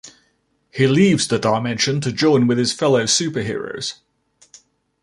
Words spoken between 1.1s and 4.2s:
the dimension to join with his fellow superheroes.